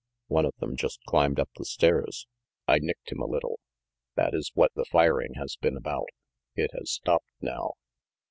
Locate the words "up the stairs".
1.39-2.25